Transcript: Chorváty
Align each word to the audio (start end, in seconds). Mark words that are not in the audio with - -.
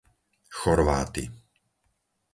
Chorváty 0.59 1.23